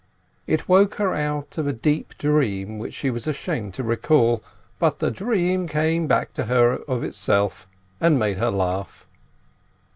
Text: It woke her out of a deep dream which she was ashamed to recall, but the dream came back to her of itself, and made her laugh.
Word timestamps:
It 0.47 0.67
woke 0.67 0.95
her 0.95 1.13
out 1.13 1.59
of 1.59 1.67
a 1.67 1.73
deep 1.73 2.15
dream 2.17 2.79
which 2.79 2.95
she 2.95 3.11
was 3.11 3.27
ashamed 3.27 3.75
to 3.75 3.83
recall, 3.83 4.41
but 4.79 4.97
the 4.97 5.11
dream 5.11 5.67
came 5.67 6.07
back 6.07 6.33
to 6.33 6.45
her 6.45 6.77
of 6.87 7.03
itself, 7.03 7.67
and 7.99 8.17
made 8.17 8.39
her 8.39 8.49
laugh. 8.49 9.05